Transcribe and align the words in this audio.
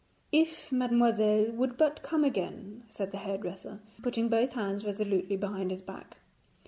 'If 0.31 0.71
mademoiselle 0.71 1.51
would 1.51 1.77
but 1.77 2.01
come 2.01 2.23
again,' 2.23 2.85
said 2.89 3.11
the 3.11 3.19
hairdresser, 3.19 3.81
putting 4.01 4.29
both 4.29 4.53
hands 4.53 4.83
resolutely 4.83 5.37
behind 5.37 5.69
his 5.69 5.83
back. 5.83 6.17